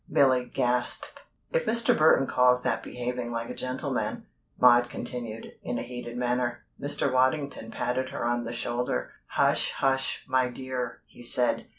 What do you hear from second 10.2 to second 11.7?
my dear!" he said.